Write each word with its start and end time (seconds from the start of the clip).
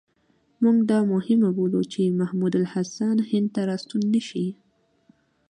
موږ 0.63 0.77
دا 0.91 0.99
مهمه 1.13 1.49
بولو 1.57 1.81
چې 1.91 2.17
محمود 2.19 2.53
الحسن 2.61 3.17
هند 3.31 3.47
ته 3.55 3.61
را 3.69 3.75
ستون 3.83 4.03
نه 4.13 4.21
شي. 4.27 4.47